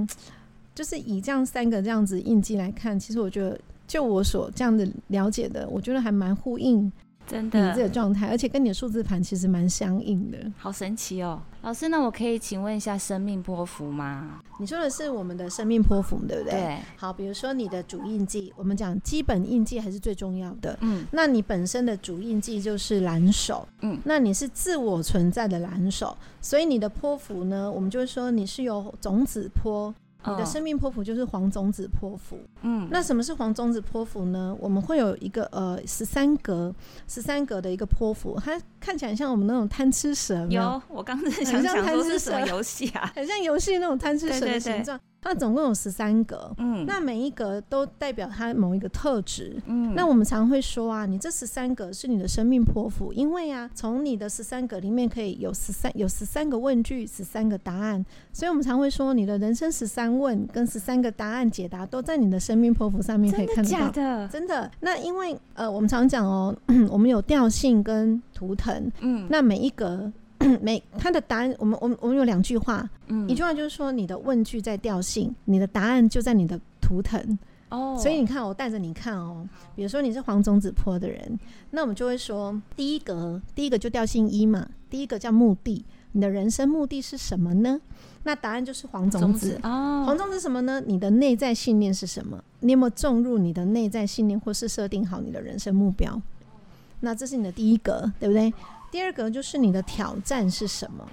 [0.73, 6.91] 就是以这样三个这样子印记来看，其实我觉得，就我所这样的了解的，我觉得还蛮呼应。
[7.25, 11.41] 真的，你这个状态，而且跟你的数字盘其实蛮相应的，好神奇哦！
[11.61, 14.41] 老师，那我可以请问一下生命波幅吗？
[14.59, 16.51] 你说的是我们的生命波幅，对不对？
[16.51, 16.77] 对。
[16.97, 20.77] 好，比如说你的主印记，我们讲基本印记还是最重要的。
[20.81, 21.05] 嗯。
[21.11, 23.97] 那你本身的主印记就是蓝手，嗯。
[24.03, 29.93] 那你是自我存在的蓝手，所以你的波幅呢，我们就是说你是有种子波。
[30.25, 32.39] 你的生命波符就是黄种子波符。
[32.61, 34.55] 嗯，那什么是黄种子波符呢？
[34.59, 36.73] 我们会有一个呃十三格，
[37.07, 40.81] 十三格的一个波符，它看起来像我们那种贪吃蛇有？
[40.87, 43.11] 我刚才想想说是什么游戏啊？
[43.15, 44.99] 很像游戏那种贪吃蛇的形状。
[45.23, 64.27] 它总共有十三格，嗯，那每一格都代表它某一个特质，嗯，那我们常会说啊，你这十三格是你的生命剖腹，因为啊，从你的十三格里面可以有十三有十三个问句，十三个答案，所以我们常会说，你的人生十三问跟十三个答案解答都在你的生命剖腹上面可以看得到，真的假的？
[64.27, 64.71] 真的。
[64.81, 66.53] 那因为呃，我们常讲哦，
[66.91, 70.11] 我们有调性跟图腾，嗯，那每一格。
[70.61, 77.37] 每他的答案，我们我们我们有两句话，嗯，一句话就是说你的问句在调性，你的答案就在你的图腾
[77.69, 77.97] 哦。
[77.99, 81.39] 所以你看，我带着你看哦，比如说你是黄种子坡的人，
[81.71, 87.79] 那我们就会说第一格第一个就调性一嘛，第一个叫目的，你的人生目的是什么呢？
[88.25, 90.03] 那答案就是黄种子哦。
[90.05, 90.81] 黄种子什么呢？
[90.85, 92.41] 你的内在信念是什么？
[92.61, 96.21] 你有没有种入你的内在信念，或是设定好你的人生目标？
[97.01, 98.53] 那这是你的第一格，对不对？
[98.93, 101.03] 第二个就是你的挑战是什么？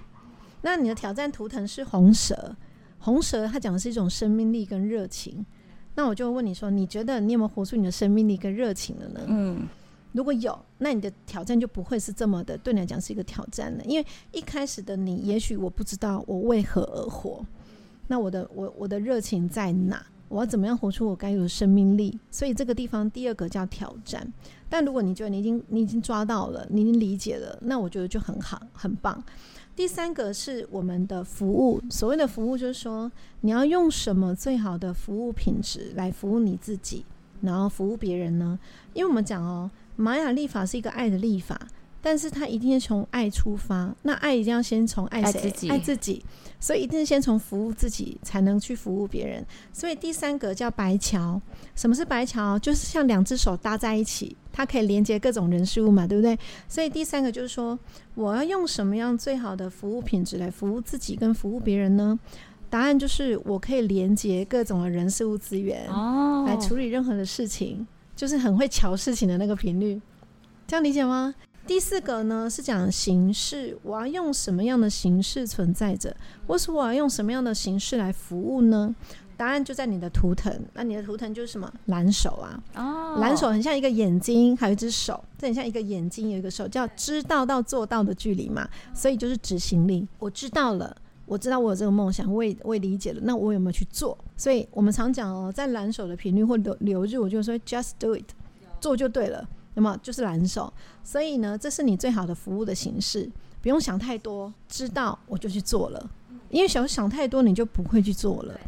[0.61, 2.55] 那你的挑战图腾是红蛇，
[2.99, 5.47] 红蛇它讲的是一种生命力跟热情。
[5.95, 9.21] 那我就问你说，你觉得你有没有活出你的生命力跟热情了呢？
[9.29, 9.67] 嗯，
[10.13, 13.85] 如果有，那你的挑战就不会是这么的，对你来讲是一个挑战了。
[13.87, 17.43] 因为一开始的你，也许我不知道我为何而活，
[18.09, 20.05] 那我的我我的热情在哪？
[20.29, 22.21] 我要怎么样活出我该有的生命力？
[22.31, 24.31] 所以这个地方第二个叫挑战。
[24.71, 29.23] 但如果你觉得你已经你已经抓到了，你已经理解了，那我觉得就很好，很棒。
[29.77, 31.81] 第三个是我们的服务。
[31.91, 37.05] 所谓的服务，就是说你要用什么最好的服务品质来服务你自己，
[37.41, 38.59] 然后服务别人呢？
[38.95, 41.61] 因为我们讲哦，玛雅历法是一个爱的历法。
[42.03, 45.27] 但是他一定是从爱出发，那爱一定要先从爱谁？
[45.27, 46.25] 爱自己，爱自己，
[46.59, 49.45] 所以一定是先从服务自己，才能去服务别人。
[49.73, 51.41] 所以第三个叫白桥，
[51.75, 52.59] 什么是白桥？
[52.59, 56.39] 就是像两只手搭在一起，它可以连接各种人事物嘛，对不对？
[56.69, 57.79] 所以第三个就是说，
[58.15, 62.19] 我要用什么样最好的服务品质来服务自己跟服务别人呢？
[62.71, 70.01] 答案就是我可以连接各种的人事物资源，哦，来处理任何的事情，就是很会瞧事情的那个频率，
[70.69, 71.35] 这样理解吗？
[71.67, 76.15] 第四个呢是讲形式，我要用什么样的形式存在着，
[76.47, 78.95] 或是我要用什么样的形式来服务呢？
[79.37, 81.73] 答案就在你的图腾，那你的图腾就是什么？
[81.87, 90.07] 蓝手啊，哦，蓝手很像一个眼睛，还有一只手，这很像一个眼睛，有一个手，叫知道到做到的距离嘛，所以就是执行力。
[90.19, 90.95] 我知道了，
[91.25, 94.19] 我知道我有这个梦想，我也我也理解了，那我有没有去做？
[94.37, 98.25] 所以我们常讲哦，在蓝手的频率或流流日，我就说 just do it，
[98.79, 99.49] 做就对了。
[99.75, 100.73] 那么就是蓝手，
[101.05, 103.31] 所以呢，这是你最好的服务的形式，
[103.63, 106.11] 不用想太多，知道我就去做了，
[106.51, 108.59] 因为想想太多，你就不会去做了。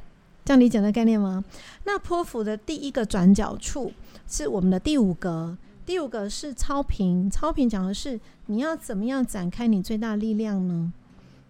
[0.45, 1.45] 这样理解的概念吗？
[1.85, 3.93] 那波符的第一个转角处
[4.27, 10.93] 是我们的第五格，第五格是超频，超频讲的是你要怎么样展开你最大力量呢？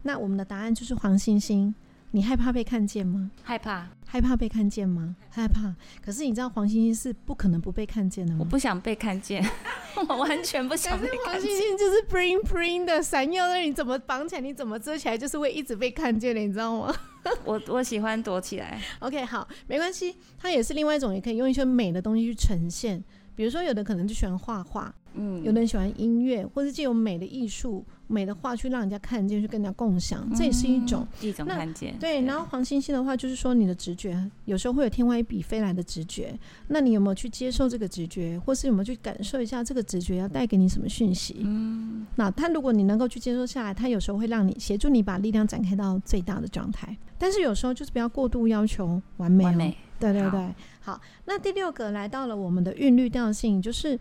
[0.02, 1.74] 那我们的答案就是黄星星。
[2.14, 3.30] 你害怕被看见吗？
[3.42, 5.16] 害怕，害怕被看见吗？
[5.30, 5.74] 害怕。
[6.04, 8.38] 可是你知道黄星星是不可能不被看见的吗？
[8.40, 9.42] 我不想被看见，
[9.96, 11.24] 我完全不想被看见。
[11.24, 16.94] 黄星星就是 bling bling 的闪耀，那你怎么绑起来，你怎么遮起来，就是会一直被看见的，你知道吗？
[17.44, 18.78] 我我喜欢躲起来。
[18.98, 23.02] OK，好，没关系，它也是另外一种，也可以用一些美的东西去呈现。
[23.34, 31.96] 比如说，有的可能就喜欢画画，嗯，有的人喜欢音乐，或者借由美的艺术、美的画去让人家看见，去跟人家共享，嗯、这也是一种一种看见。
[31.98, 41.36] 对，对，然后黄星星的话，就是说你的直觉有时候会有天外一笔飞来的直觉，那你有没有去接受这个直觉，或是有没有去感受一下这个直觉要带给你什么讯息？
[41.40, 49.76] 嗯，那他如果你能够去接受下来，他有时候会让你协助你把力量展开到最大的状态，但是有时候就是不要过度要求完美，完美。
[49.98, 50.48] 对对对。
[50.82, 53.98] 好，那第六个来到了我们的韵律调性，就是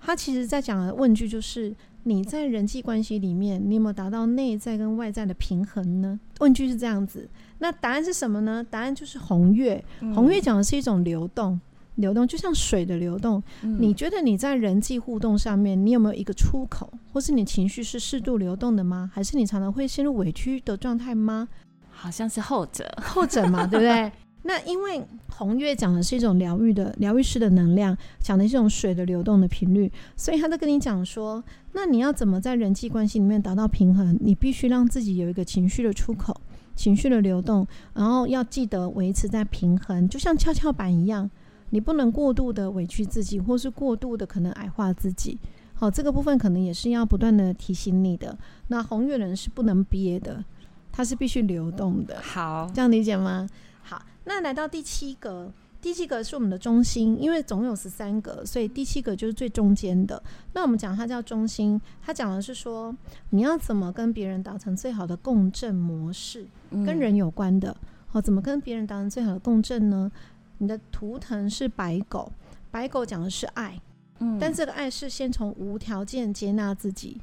[0.00, 6.18] 他其实在讲的问句，就是你在人际关系里面，你有没有达到内在跟外在的平衡呢？
[6.40, 8.64] 问句是这样子，那答案是什么呢？
[8.68, 9.82] 答案就是红月。
[10.14, 11.60] 红月讲的是一种流动，
[11.94, 13.42] 流动就像水的流动。
[13.62, 19.10] 你觉得你在人际互动上面，你有没有一个出口，或是你情绪是适度流动的吗？
[19.14, 21.48] 还是你常常会陷入委屈的状态吗？
[21.90, 24.12] 好像是后者，后者嘛，对不对？
[24.46, 34.16] 那因为红月讲的是一种疗愈的疗愈师的能量，讲的是一种水的流动的频率，所以他在跟你讲说，那你要怎么在人际关系里面达到平衡？
[34.20, 36.40] 你必须让自己有一个情绪的出口，
[36.76, 41.28] 情绪的流动，然后要记得维持在平衡，就像跷跷板一样，
[41.70, 45.36] 你不能过度的委屈自己，或是过度的可能矮化自己。
[45.74, 48.38] 好，这个部分可能也是要不断的提醒你的。
[48.68, 50.42] 那红月人是不能憋的，
[50.90, 52.18] 它是必须流动的。
[52.22, 53.46] 好，这样理解吗？
[53.82, 60.20] 好，那来到第七格，第七格是我们的中心，因为总有十三格，所以第七格就是最中间的。
[60.52, 62.94] 那我们讲它叫中心，它讲的是说
[63.30, 66.44] 你要怎么跟别人达成最好的共振模式，
[66.84, 67.74] 跟人有关的。
[68.08, 70.10] 好、嗯，怎么跟别人达成最好的共振呢？
[70.58, 72.32] 你的图腾是白狗，
[72.70, 73.80] 白狗讲的是爱，
[74.18, 77.20] 嗯，但这个爱是先从无条件接纳自己，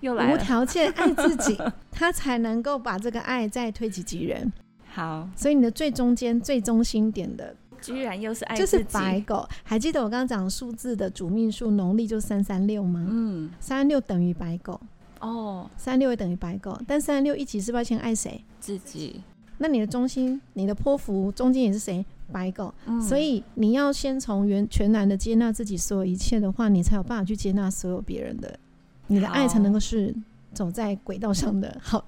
[0.00, 1.58] 又来无条件爱自己，
[1.90, 4.52] 他才能够把这个爱再推己及人。
[4.94, 9.48] 好，所以你的最中间、最中心点的，居然又是爱就是白狗。
[9.62, 13.06] 还记得我刚刚讲数字的主命数农历就三三六吗？
[13.08, 14.78] 嗯，三三六等于白狗。
[15.20, 18.44] 哦，三六也等于白狗，但三三六一起是不是要先爱谁？
[18.60, 19.22] 自己。
[19.58, 22.04] 那你的中心、你的泼妇中间也是谁？
[22.30, 22.74] 白狗。
[22.86, 28.58] 嗯，所以你要先从原全然的接纳自己所有一切的话，你才有办法去接纳所有别人的，
[29.06, 30.14] 你的爱才能够是
[30.52, 31.78] 走在轨道上的。
[31.80, 32.04] 好，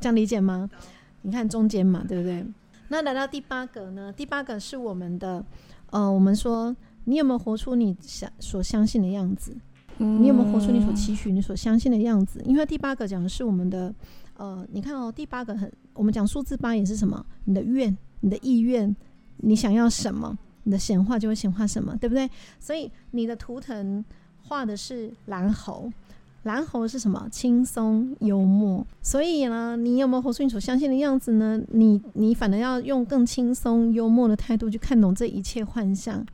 [0.00, 0.70] 这样理解吗？
[1.24, 2.46] 你看中间嘛，对不对？
[2.88, 4.12] 那来到第八个呢？
[4.12, 5.42] 第八个是我们的，
[5.90, 9.56] 呃，我们说你有没有活出你想所相信的样子？
[9.96, 12.42] 你有没有活出你所期许、你所相信的样子？
[12.44, 13.92] 因为第八个讲的是我们的，
[14.36, 17.24] 呃，你看哦，第八个很，我们讲数字八也是什么？
[17.44, 18.94] 你的愿、你的意愿，
[19.38, 20.36] 你想要什么？
[20.64, 22.28] 你的显化就会显化什么，对不对？
[22.60, 24.04] 所以你的图腾
[24.42, 25.90] 画的是蓝猴。
[26.44, 27.28] 蓝猴是什么？
[27.30, 28.86] 轻松幽默。
[29.02, 31.60] 所以呢，你有没有活出你所相信的样子呢？
[31.68, 36.24] 你你反而要用更轻松幽默的态度去看懂这一切幻象，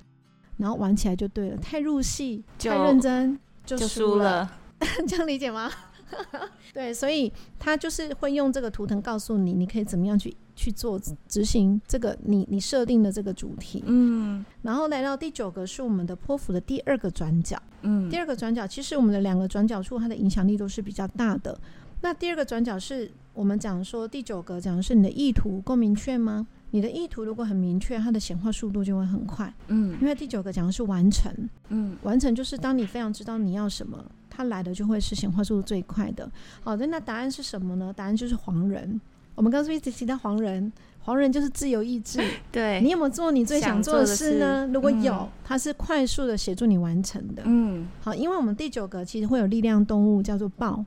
[0.59, 1.57] 然后玩起来就对了。
[1.57, 4.51] 太入戏、太认真就输了，了
[5.09, 5.71] 这样理解吗？
[6.73, 13.83] 对，所以他就是会用这个图腾告诉你，你可以怎么样去去做执行这个你你设定的这个主题。
[13.87, 17.61] 嗯，然后来到第九个是我们的波符的第二个转角。
[17.83, 21.59] 嗯，第二个转角其实我们的两个转角处它的影响力都是比较大的。
[22.03, 26.47] 那第二个转角是我们讲说第九个讲的是你的意图够明确吗？
[26.73, 29.53] 你的意图如果很明确，它的显化速度就会很快。
[29.69, 31.33] 嗯，因为第九个讲的是完成。
[31.69, 34.05] 嗯，完成就是当你非常知道你要什么。
[34.41, 36.27] 它来的就会是显化速度最快的。
[36.63, 37.93] 好的，那答案是什么呢？
[37.95, 38.99] 答案就是黄人。
[39.35, 42.23] 我们刚刚一直提到黄人，黄人就是自由意志。
[42.51, 44.67] 对，你有没有做你最想做的事呢？
[44.73, 47.43] 如果有，它是快速的协助你完成的。
[47.45, 50.83] 嗯，好，因为我们第九个其实会有力量动物叫做豹，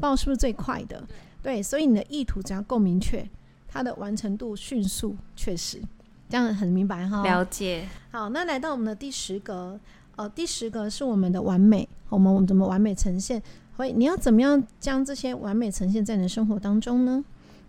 [0.00, 1.04] 豹是不是最快的？
[1.42, 3.28] 对，所以你的意图只要够明确，
[3.68, 5.78] 它的完成度迅速，确实，
[6.30, 7.22] 这样很明白哈。
[7.22, 7.86] 了解。
[8.10, 9.78] 好，那来到我们的第十格。
[10.16, 13.42] 呃，第十个是我们的完美，我们我们怎么完美呈现？
[13.76, 17.22] 所以你要怎么样将这些完美呈现在你的生活当中呢？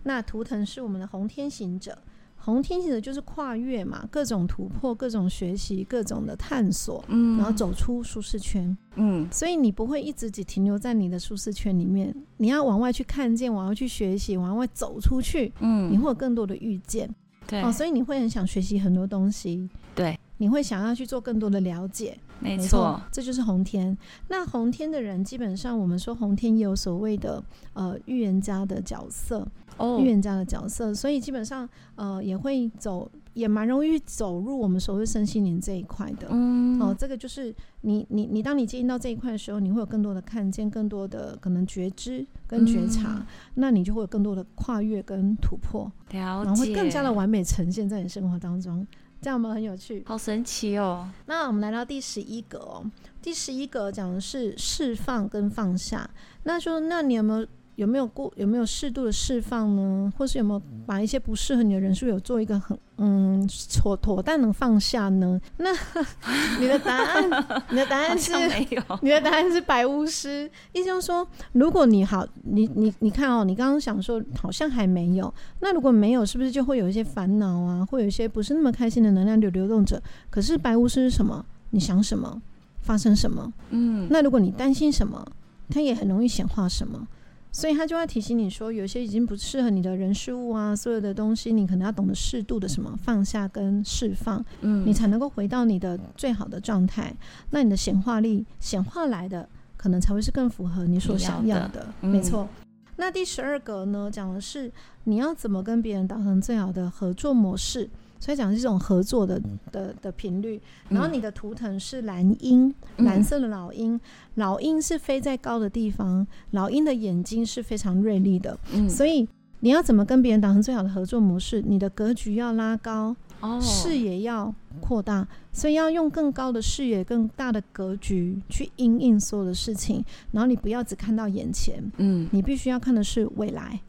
[0.04, 1.98] 那图腾是我们的红天行者，
[2.38, 17.14] 红天行者就是跨越嘛，各种突破，各种学习，各种的探索，嗯，然后走出舒适圈，嗯，所以你不会一直只停留在你的舒适圈里面，你要往外去看见，往外去学习，往外走出去，嗯，你会有更多的遇见。
[17.46, 22.16] 对哦，所以你会很想学习很多东西，对，你会想要去做更多的了解。
[22.40, 23.96] 没错，这就是红天。
[24.28, 29.46] 那红天的人，基本上我们说红天也有所谓的呃预言家的角色
[29.76, 36.28] 哦，预言家的角色，所以基本上呃也会走，也蛮容易走入我们所谓身心灵这一块的。
[36.30, 48.86] 嗯，哦，这个就是你你你，当你接近到这一块的时候，你会有更多的看见，更多的可能觉知跟觉察，嗯、那你就会有更多的跨越跟突破，了解，然后会更加的完美呈现在你生活当中。
[49.20, 51.08] 这样我们很有趣，好神奇哦！
[51.26, 52.84] 那我们来到第十一格哦，
[53.20, 56.08] 第十一格讲的是释放跟放下。
[56.44, 57.46] 那说，那你有没有
[57.78, 60.12] 有没有过有没有适度的释放呢？
[60.18, 63.48] 或是有没有把一些不适合你的人数有做一个很嗯
[63.80, 65.40] 妥妥当能放下呢？
[65.58, 65.70] 那
[66.58, 67.30] 你的答案，
[67.70, 70.50] 你的答案是没有， 你的答案是白巫师。
[70.72, 80.02] 意思就是说，如果你好，你你你看哦，你刚刚想说好像还没有，那如果没有，是不是就会有一些烦恼啊，会有一些不是那么开心的能量流流动着？
[80.30, 81.46] 可是白巫师是什么？
[81.70, 82.42] 你想什么，
[82.80, 83.52] 发生什么？
[83.70, 85.24] 嗯，那如果你担心什么，
[85.70, 87.06] 它也很容易显化什么。
[87.50, 97.12] 所以他就会提醒你说，有些已经不适合你的人事物啊，所有的东西，你可能要懂得适度的什么放下跟释放，嗯，你才能够回到你的最好的状态。
[97.50, 101.62] 那你的显化力显化来的，可能才会是更符合你所想要的。
[101.62, 102.48] 要的嗯、没错。
[102.96, 104.70] 那第十二个呢，讲的是
[105.04, 107.88] 你要怎么跟别人达成最好的合作模式。
[108.20, 113.98] 所以讲这种合作的的的频率，然后你的图腾是蓝鹰，嗯、蓝色的老鹰，
[114.34, 119.26] 老鹰是飞在高的地方，老鹰的眼睛是非常锐利的，嗯、所以
[119.60, 121.62] 你要怎么跟别人达成最好的合作模式？
[121.62, 133.80] 你的格局要拉高，哦、视野要扩大，所以要用更高的视野、更大的格局去因应所有的事情，然后你不要只看到眼前，嗯，你必须要看的是未来。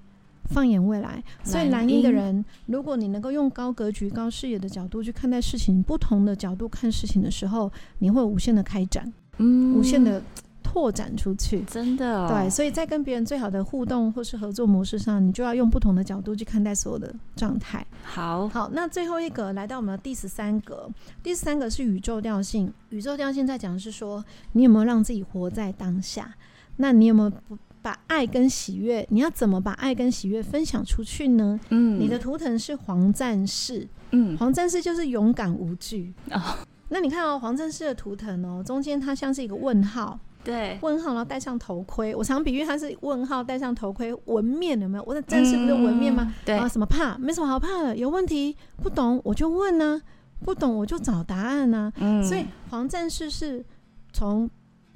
[0.49, 10.21] 放眼未来，所以蓝鹰的人，如果你能够用高格局、高视野的角度去看待事情，不同的角度看事情的时候，你会无限的开展，嗯，无限的
[10.63, 12.49] 拓展出去，真的、哦，对。
[12.49, 17.85] 所以在跟别人最好的互动或是合作模式上，你就要用不同的角度去看待所有的状态。
[18.03, 20.89] 好，好，那最后一个来到我们的第十三格，
[21.21, 22.73] 第十三个是宇宙调性。
[22.89, 26.33] 宇宙调性在讲的是说，你有没有让自己活在当下？
[26.77, 27.57] 那你有没有不？
[27.81, 31.59] 把爱跟喜悦，你要怎么把爱跟喜悦分享出去呢？
[31.69, 36.41] 嗯，你的图腾是黄战士，嗯，黄战士就是勇敢无惧哦。
[36.89, 42.13] 那你看哦，黄战士的图腾哦，中间它像是一个问号，对，问号，然后戴上头盔。
[42.15, 45.03] 我常比喻它是问号戴上头盔，纹面有没有？
[45.05, 46.25] 我的战士不是纹面吗？
[46.27, 47.17] 嗯、对啊，什么怕？
[47.17, 47.95] 没什么好怕的。
[47.95, 52.01] 有问题不懂我就问呢、啊，不懂我就找答案呢、啊。
[52.01, 53.63] 嗯，所以黄战士是
[54.11, 54.49] 从。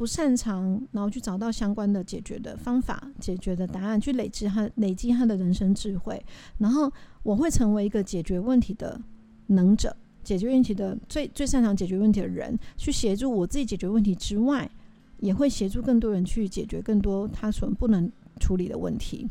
[0.04, 6.22] 不擅长，然后去找到相关的解决的方法、解决的答案，去累积他累积他的人生智慧。
[6.58, 6.92] 然后
[7.24, 9.00] 我会成为一个解决问题的
[9.48, 14.70] 能者，解决问题的最最擅长解决问题的人，去协助我自己解决问题之外，
[15.20, 18.12] 也会协助更多人去解决更多他所不能
[18.42, 19.30] 处理的问题。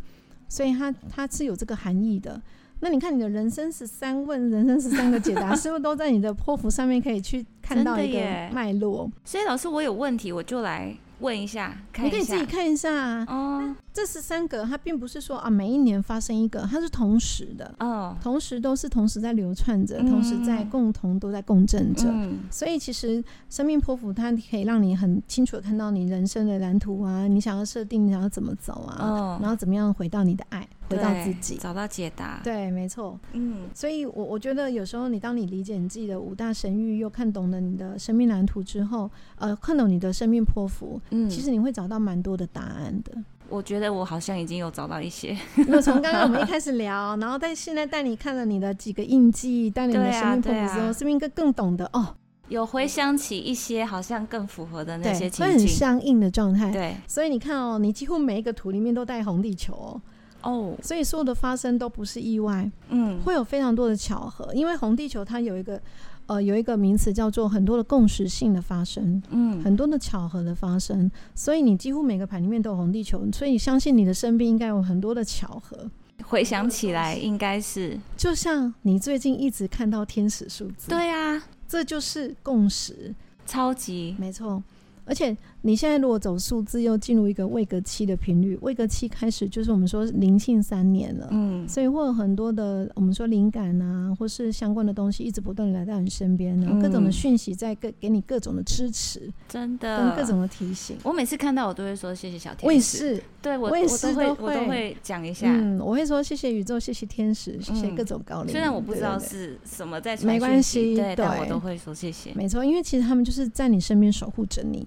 [0.49, 2.41] 所以他他是有这个含义的。
[2.85, 8.19] 那你看你的人生十三问，人生十三个解答， 是不是都在你的泼幅上面可以去看到一个
[8.53, 9.09] 脉络？
[9.25, 13.25] 所以老师，我有问题，我就来问一下，看一下，你可以自己看一下啊。
[13.29, 13.77] 哦。
[13.93, 22.09] 这十三个，它并不是说啊，每一年发生一个，它是同时的哦，同时都是同时在流窜着，嗯、同时在共同都在共振着。
[22.09, 32.41] 嗯、所以其实生命剖腹它可以让你很清楚的看到你人生的蓝图啊，你想要设定，你想要怎么走啊，哦、然后怎么样回到你的爱，回到自己，找到解答。
[32.43, 33.21] 对，没错。
[33.33, 43.13] 嗯，所以我我觉得有时候你当你理解你自己的五大神域，又看懂了你的生命蓝图之后，呃，看懂你的生命剖腹，嗯，其实你会找到蛮多的答案的。
[43.53, 45.37] 我觉得我好像已经有找到一些。
[45.69, 52.15] 我从刚刚我们一开始聊，然后在现在带你看了你的几个印记，带你的 生命波符之后，是不是应该更懂得哦？
[52.49, 56.73] 有回想起一些好像更符合的那些情景，会很相应的状态。
[56.73, 60.01] 对，所以你看哦，你几乎每一个图里面都带红地球哦。
[60.43, 65.81] 哦，所以所有的发生都不是意外，嗯，会有非常多的巧合，因为红地球它有一个。
[66.27, 75.91] 呃，有一个名词叫做很多的共识性的发生，嗯，很多的巧合的发生，所以你几乎每个盘里面都有红地球，所以你相信你的身边应该有很多的巧合。
[76.25, 84.63] 回想起来，应该是就像你最近一直看到天使数字，对啊，这就是共识，超级没错。
[85.05, 100.97] 而且你现在如果走数字，又进入一个位格期的频率，位格期开始就是我们说灵性三年了，嗯，所以会有很多的我们说灵感啊，或是相关的东西，一直不断的来到你身边，然后各种的讯息在各给你各种的支持，真的，跟各种的提醒。
[101.05, 108.51] 我每次看到我都会说谢谢小天使，我也是，对我，我也是都会，会我都会讲一下，嗯，我会说谢谢宇宙，谢谢天使，谢谢各种高灵。
[108.51, 112.33] 虽然我不知道是什么在传讯息，没关系，对，但我都会说谢谢。
[112.35, 114.85] 没错，因为其实他们就是在你身边守护着你。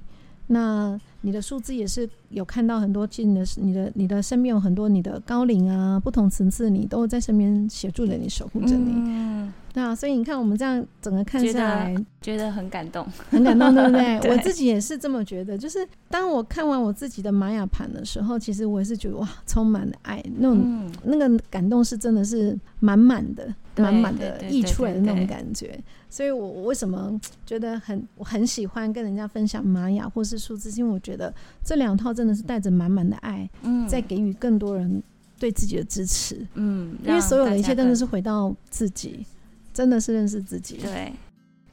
[0.48, 8.92] 那你的数字也是有看到很多，其实你的、你的、你的身边有很多你的高龄啊，不同层次，你都在身边协助着你，守护着你。
[8.96, 14.20] 嗯，那所以你看，我们这样整个看下来，觉，觉得很感动，很感动，对不对？
[14.22, 15.58] 对，我自己也是这么觉得。
[15.58, 15.80] 就是
[16.10, 23.54] 当我看完我自己的玛雅盘的时候，其实我也是觉得哇，充满了爱，那种、嗯、那个感动是真的是满满的。
[23.78, 25.78] 满满的溢出来的那种感觉，
[26.16, 35.04] 所以我我为什么觉得很我很喜欢跟人家分享玛雅或是数字，因为我觉得这两套真的是带着满满的爱，嗯，在给予更多人
[35.38, 39.26] 对自己的支持，嗯，因为所有的一切真的是回到自己，
[39.74, 41.12] 真的是认识自己，对，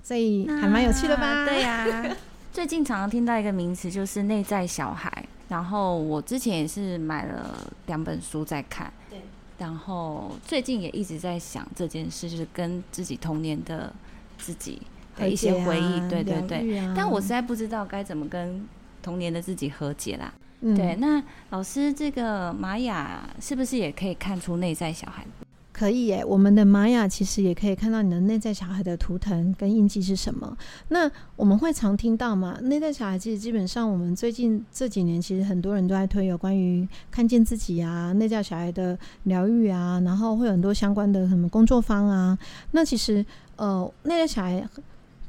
[0.02, 1.46] 所以还蛮有趣的吧？
[1.46, 2.16] 对呀、啊，
[2.52, 9.20] 最近常常听到一个名词就是内在小孩，然后我之前也是买了两本书在看，对。
[9.58, 13.94] 然后最近也一直在想这件事，就是跟自己童年的
[14.42, 14.82] 自己
[15.16, 16.82] 的一些回忆，对对对。
[16.96, 18.66] 但我实在不知道该怎么跟
[19.00, 20.32] 童年的自己和解啦。
[20.60, 25.24] 对，那老师，这个玛雅是不是也可以看出内在小孩？
[25.72, 30.56] 可以耶，我们的玛雅其实也可以看到你的内在小孩的图腾跟印记是什么。
[30.88, 32.58] 那我们会常听到嘛？
[32.62, 42.38] 内在小孩其实基本上，我们最近这几年其实很多人都在推有关于看见自己啊，内在小孩的疗愈啊，然后会有很多相关的什么工作方啊。
[42.72, 43.24] 那其实
[43.56, 44.68] 呃，内在小孩。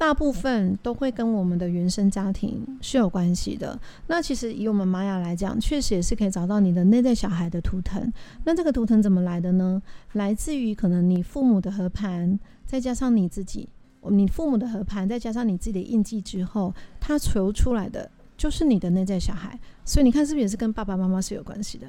[0.03, 3.79] 大部分都会跟我们的原生家庭是有关系的。
[4.05, 8.11] 那其实以我们玛雅来讲，确实也是可以找到你的内在小孩的图腾。
[8.43, 9.81] 那这个图腾怎么来的呢？
[10.11, 13.69] 来自于可能你父母的合盘，再加上你自己，
[14.09, 19.57] 你父母的合盘，再加上你自己的印记之后，它求出来的就是你的内在小孩。
[19.85, 21.87] 所以你看，是不是也是跟爸爸妈妈是有关系的？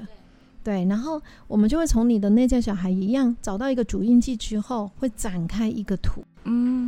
[0.63, 0.85] 对。
[0.85, 6.23] 然后我们就会从你的内在小孩一样，找到一个主印记之后，会展开一个图。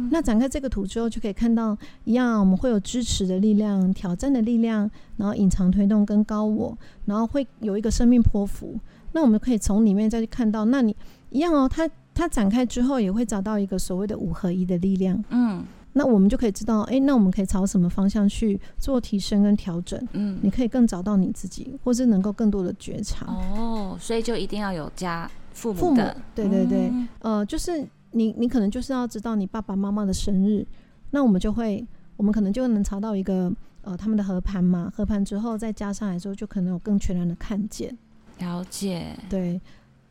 [0.08, 8.80] 嗯，那展开这个图之后，就可以看到一样，我们会有支持的力量、挑战的力量，然后隐藏推动跟高我，然后会有一个生命波符。
[9.14, 10.96] 那我们可以从里面再去看到，那你
[11.32, 15.24] 一样哦，它它展开之后也会找到一个所谓的五合一的力量。
[15.30, 20.00] 嗯，那我们就可以知道，哎，那我们可以朝什么方向去做提升跟调整？
[20.12, 23.26] 嗯，你可以更找到你自己，或是能够更多的觉察。
[23.28, 27.88] 哦，所以就一定要有家父母的，父母，对对对，嗯、呃，就是。
[28.18, 30.66] 你你可能就是要知道你爸爸妈妈的生日，
[31.12, 33.54] 那我们就会，我们可能就能查到一个
[33.84, 37.96] 呃他们的合盘嘛，合盘之后再加上来之后，就可能有更全然的看见。
[38.40, 39.60] 了解，对，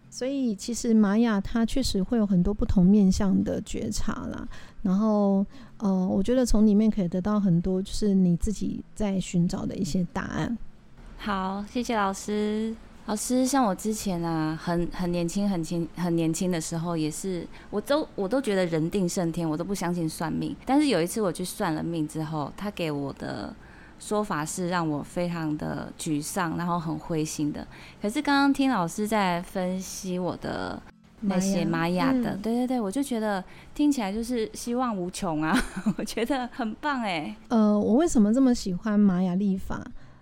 [0.08, 4.48] 所以其实玛雅它确实会有很多不同面向的觉察啦，
[4.82, 5.44] 然后
[5.78, 10.56] 呃，我觉得从里面可以得到很多，就是你自己在寻找的一些答案。
[11.18, 12.74] 好，谢谢老师。
[13.06, 20.56] 老师，像我之前啊，很很年轻、很轻、很年轻的时候，也是，我都我都觉得人定胜天，我都不相信算命。
[20.64, 23.54] 但是有一次我去算了命之后，他给我的
[24.00, 27.64] 说法是让我非常的沮丧，然后很灰心的。
[28.02, 30.82] 可是刚刚听老师在分析我的
[31.20, 33.42] 那些玛雅的，嗯、对对对，我就觉得
[33.72, 35.56] 听起来就是希望无穷啊，
[35.96, 37.36] 我觉得很棒哎。
[37.50, 39.80] 呃，我为什么这么喜欢玛雅历法？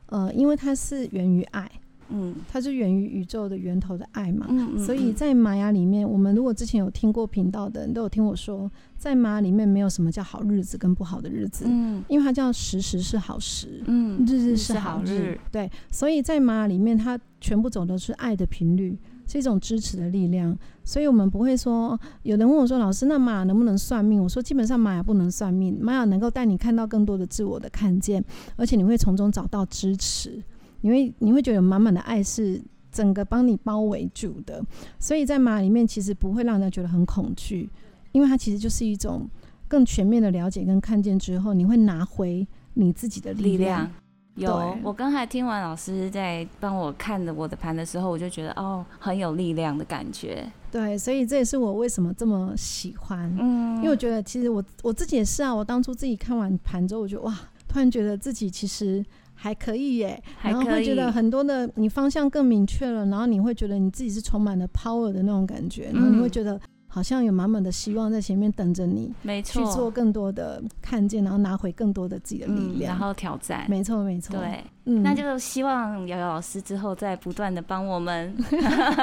[0.09, 1.71] 呃，因为它是源于爱。
[2.11, 24.23] 嗯，它是源于宇宙的源头的爱嘛，嗯，所以在玛雅里面，我们如果之前有听过频道的人都有听我说，在玛雅里面没有什么叫好日子跟不好的日子，嗯，因为它叫时时是好时，嗯，日日是好日，是好日，对，所以在玛雅里面，它全部走的是爱的频率，是一种支持的力量，所以我们不会说，有人问我说，老师，那玛雅能不能算命？
[24.23, 28.25] 我说，基本上玛雅不能算命，玛雅能够带你看到更多的自我的看见，
[28.57, 30.43] 而且你会从中找到支持。
[30.85, 32.61] 你会你会觉得满满的爱是
[32.93, 34.63] 整个帮你包围住的，
[34.99, 37.71] 所以在马里面其实不会让人觉得很恐惧，
[38.13, 39.27] 因为它其实就是一种
[39.67, 43.57] 更全面的了解跟看见之后，你会拿回你自己的力量。
[43.57, 43.91] 力量。
[44.37, 50.45] 有，我刚才听完老师在帮我看的我的盘的时候，我就觉得哦，很有力量的感觉。
[50.73, 57.33] 对，所以这也是我为什么这么喜欢，嗯，因为我觉得其实我我自己也是啊，我当初自己看完盘之后，我就哇，
[57.75, 59.05] 突然觉得自己其实。
[59.37, 73.67] 还可以耶，然后会觉得很多的你方向更明确了，然后你会觉得你自己是充满了 power 的那种感觉，然后你会觉得好像有满满的希望在前面等着你，没错，去做更多的看见，然后拿回更多的自己的力量，嗯、然后挑战。
[73.69, 74.39] 没错，没错。
[74.39, 78.33] 对，嗯，那就希望瑶瑶老师之后再不断的帮我们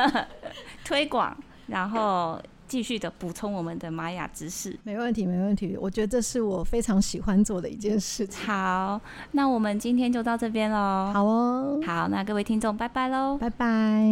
[0.86, 2.42] 推广，然后。
[2.72, 5.76] 继续的补充我们的玛雅知识，没问题，没问题。
[5.78, 8.46] 我觉得这是我非常喜欢做的一件事情。
[8.46, 9.02] 好，
[9.32, 11.12] 那我们今天就到这边喽。
[11.14, 14.08] 好哦，好，那各位听众，拜拜喽，拜拜。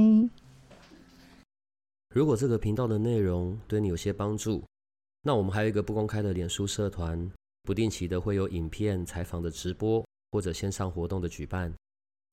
[2.14, 4.62] 如果这个频道的内容对你有些帮助，
[5.22, 7.32] 那我们还有一个不公开的脸书社团，
[7.64, 11.74] 不定期的会有影片、采访的直播或者线上活动的举办，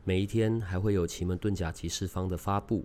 [0.03, 2.85] 每一天还会有奇门遁甲集市方的发布。